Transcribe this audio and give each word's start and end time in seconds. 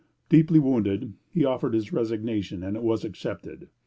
Deeply 0.29 0.57
wounded, 0.57 1.13
he 1.29 1.45
offered 1.45 1.75
his 1.75 1.93
resignation, 1.93 2.63
and 2.63 2.75
it 2.75 2.81
was 2.81 3.05
accepted. 3.05 3.67